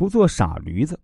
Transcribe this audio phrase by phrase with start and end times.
[0.00, 0.98] 不做傻驴子。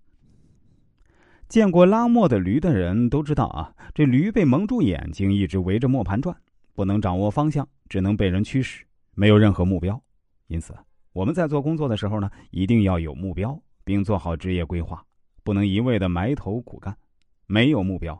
[1.48, 6.34] 见过拉磨的驴的人都知道啊，这驴被蒙住眼睛，一直围着磨盘转，
[6.72, 10.02] 不能掌握方向，只能被人驱使，没有任何目标。
[10.46, 10.74] 因此，
[11.12, 15.04] 我们在做工作的时候呢，一定要有目标，并做好职业规划，
[15.44, 16.96] 不能一味的埋头苦干，
[17.44, 18.18] 没有目标。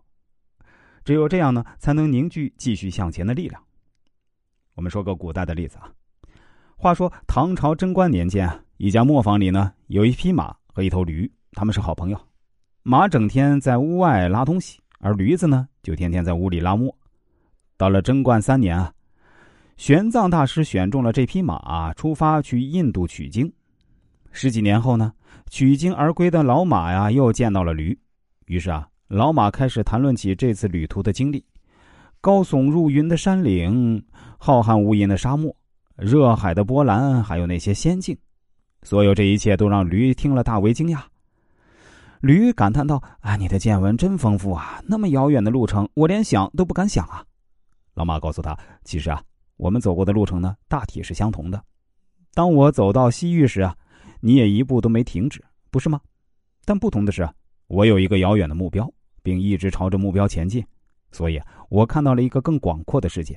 [1.07, 3.65] 只有这样呢，才能凝聚继续向前的力量。
[4.75, 5.91] 我们说个古代的例子啊，
[6.77, 12.21] 话说唐朝贞观年间啊，一家磨坊里呢，有一匹马和一头驴，他们是好朋友。
[12.83, 16.95] 马整天在屋外拉东西，而驴子呢，就天天在屋里拉磨。
[17.79, 18.93] 到了贞观三年啊，
[19.79, 23.51] 玄奘大师选中了这匹马，出发去印度取经。
[24.33, 25.15] 十几年后呢，
[25.49, 27.99] 取经而归的老马呀，又见到了驴，
[28.45, 31.43] 于是啊，老马开始谈论起这次旅途的经历：
[32.21, 34.05] 高耸入云的山岭，
[34.37, 35.57] 浩瀚无垠的沙漠，
[35.97, 38.15] 热海的波澜，还有那些仙境。
[38.87, 41.01] 所有这一切都让驴听了大为惊讶。
[42.21, 44.81] 驴感叹道：“啊，你的见闻真丰富啊！
[44.87, 47.25] 那么遥远的路程，我连想都不敢想啊！”
[47.95, 49.21] 老马告诉他：“其实啊，
[49.57, 51.61] 我们走过的路程呢，大体是相同的。
[52.33, 53.77] 当我走到西域时啊，
[54.21, 56.01] 你也一步都没停止，不是吗？
[56.65, 57.29] 但不同的是，
[57.67, 58.89] 我有一个遥远的目标，
[59.21, 60.65] 并一直朝着目标前进，
[61.11, 63.37] 所以我看到了一个更广阔的世界。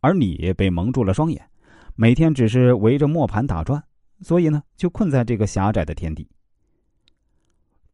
[0.00, 1.46] 而你被蒙住了双眼，
[1.94, 3.82] 每天只是围着磨盘打转，
[4.20, 6.28] 所以呢，就困在这个狭窄的天地。”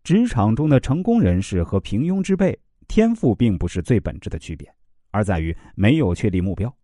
[0.04, 2.58] 职场中的成功人士和平庸之辈，
[2.88, 4.70] 天赋并不是最本质的区别，
[5.10, 6.74] 而在于没有确立目标。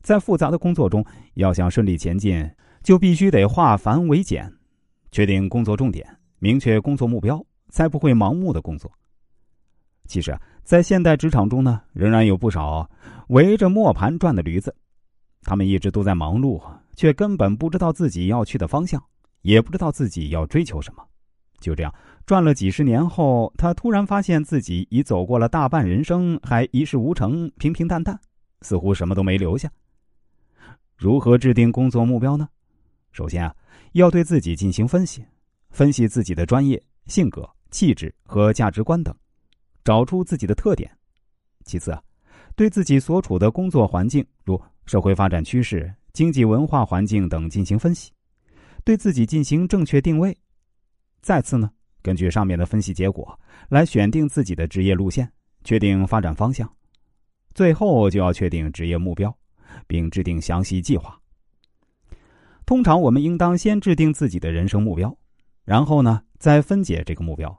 [0.00, 2.48] 在复杂的工作中，要想顺利前进，
[2.82, 4.52] 就必须得化繁为简，
[5.10, 6.06] 确定工作重点，
[6.38, 8.90] 明确工作目标，才不会盲目的工作。
[10.06, 12.88] 其实啊，在现代职场中呢，仍然有不少
[13.28, 14.74] 围着磨盘转的驴子，
[15.42, 16.62] 他们一直都在忙碌，
[16.96, 19.02] 却根本不知道自己要去的方向，
[19.42, 21.04] 也不知道自己要追求什么。
[21.60, 21.94] 就这样
[22.26, 28.18] 转了几十年后，他突然发现自己已走过了大半人生，还一事无成，平平淡淡，
[28.62, 29.70] 似乎什么都没留下。
[30.96, 32.48] 如何制定工作目标呢？
[33.12, 33.54] 首先啊，
[33.92, 35.24] 要对自己进行分析，
[35.70, 39.14] 分析自己的专业、性格、气质和价值观等，
[39.84, 40.90] 找出自己的特点。
[41.64, 42.02] 其次啊，
[42.56, 48.12] 对自己所处的工作环境，如社会发展趋势、经济文化环境等进行分析，
[48.84, 50.36] 对自己进行正确定位。
[51.22, 51.70] 再次呢，
[52.02, 55.30] 根据上面的分析结果来选定自己的职业路线，
[55.64, 56.70] 确定发展方向，
[57.54, 59.34] 最后就要确定职业目标，
[59.86, 61.18] 并制定详细计划。
[62.66, 65.16] 通常我们应当先制定自己的人生目标，
[65.64, 67.56] 然后呢再分解这个目标，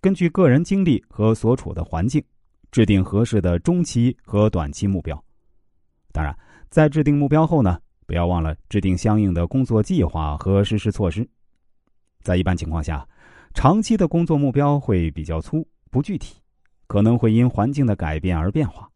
[0.00, 2.22] 根据个人经历和所处的环境，
[2.70, 5.20] 制定合适的中期和短期目标。
[6.12, 6.36] 当然，
[6.70, 11.28] 在制定目标后呢，不要忘了制定相应的工作计划和实施措施。
[12.22, 13.06] 在一般情况下，
[13.52, 16.36] 长期的工作目标会比较粗不具体，
[16.86, 18.88] 可能会因环境的改变而变化。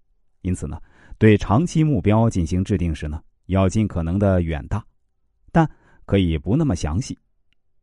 [0.42, 0.80] 因此呢，
[1.18, 4.84] 对长期目标进行制定时呢，要尽可能的远大，
[5.52, 5.68] 但
[6.06, 7.18] 可以不那么详细。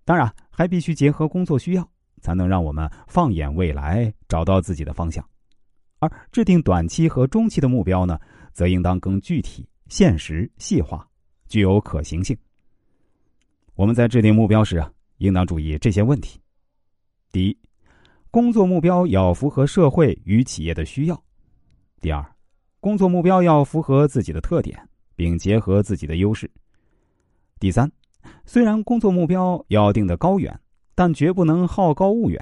[0.05, 1.87] 当然，还必须结合工作需要，
[2.21, 5.23] 才能让我们放眼未来，找到自己的方向。
[5.99, 8.19] 而制定短期和中期的目标呢，
[8.53, 11.07] 则应当更具体、现实、细化，
[11.47, 12.37] 具有可行性。
[13.75, 14.91] 我们在制定目标时啊。
[15.19, 16.39] 应当注意这些问题：
[17.31, 17.57] 第一，
[18.29, 21.15] 工作目标要符合社会与企业的需要；
[21.99, 22.23] 第二，
[22.79, 24.79] 工作目标要符合自己的特点，
[25.15, 26.47] 并结合自己的优势；
[27.59, 27.91] 第三，
[28.45, 30.59] 虽然工作目标要定得高远，
[30.93, 32.39] 但绝不能好高骛远；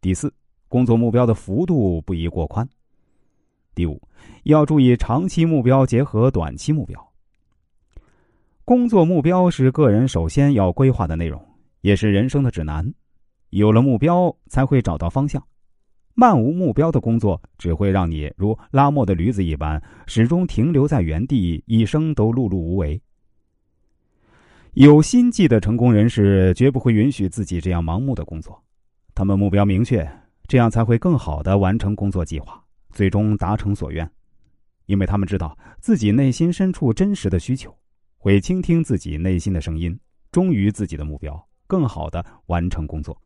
[0.00, 0.32] 第四，
[0.68, 2.66] 工作目标的幅度不宜过宽；
[3.74, 4.00] 第五，
[4.44, 7.11] 要注意长期目标结合短期目标。
[8.64, 11.44] 工作目标是个人首先要规划的内容，
[11.80, 12.88] 也是人生的指南。
[13.50, 15.42] 有了目标，才会找到方向。
[16.14, 23.00] 漫无目标的工作，只会让你如拉磨的驴子一般，始终停留在原地，一生都碌碌无为。
[24.74, 28.62] 有心计的成功人士，绝不会允许自己这样盲目的工作。
[29.12, 30.08] 他们目标明确，
[30.46, 34.08] 这样才会更好的完成工作计划，最终达成所愿。
[34.86, 37.74] 因为他们知道自己内心深处真实的需求。
[38.22, 39.98] 会倾听自己内心的声音，
[40.30, 43.20] 忠于自己的目标，更好的完成工作。